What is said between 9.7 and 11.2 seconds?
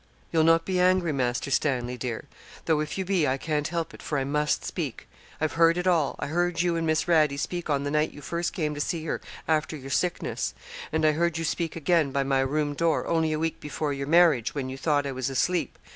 your sickness; and I